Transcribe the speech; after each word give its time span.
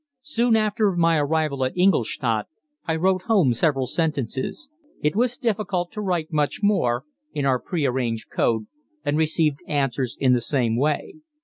Soon 0.23 0.55
after 0.55 0.93
my 0.95 1.17
arrival 1.19 1.63
at 1.63 1.77
Ingolstadt 1.77 2.47
I 2.87 2.95
wrote 2.95 3.21
home 3.27 3.53
several 3.53 3.85
sentences 3.85 4.67
it 5.03 5.15
was 5.15 5.37
difficult 5.37 5.91
to 5.91 6.01
write 6.01 6.33
much 6.33 6.61
more 6.63 7.03
in 7.33 7.45
our 7.45 7.59
prearranged 7.61 8.27
code, 8.31 8.65
and 9.05 9.15
received 9.15 9.59
answers 9.67 10.17
in 10.19 10.33
the 10.33 10.41
same 10.41 10.75
way. 10.75 11.17